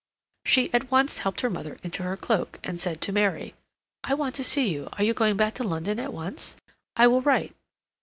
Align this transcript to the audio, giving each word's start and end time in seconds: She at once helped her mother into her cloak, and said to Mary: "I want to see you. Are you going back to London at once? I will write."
She 0.47 0.73
at 0.73 0.89
once 0.89 1.19
helped 1.19 1.41
her 1.41 1.49
mother 1.51 1.77
into 1.83 2.01
her 2.01 2.17
cloak, 2.17 2.59
and 2.63 2.79
said 2.79 3.01
to 3.01 3.11
Mary: 3.11 3.53
"I 4.03 4.15
want 4.15 4.33
to 4.33 4.43
see 4.43 4.67
you. 4.67 4.89
Are 4.93 5.03
you 5.03 5.13
going 5.13 5.37
back 5.37 5.53
to 5.57 5.63
London 5.63 5.99
at 5.99 6.11
once? 6.11 6.55
I 6.95 7.05
will 7.05 7.21
write." 7.21 7.53